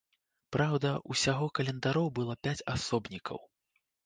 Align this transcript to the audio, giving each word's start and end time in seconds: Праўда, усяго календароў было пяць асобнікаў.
Праўда, 0.55 0.93
усяго 1.15 1.49
календароў 1.59 2.07
было 2.21 2.37
пяць 2.49 2.63
асобнікаў. 2.75 3.45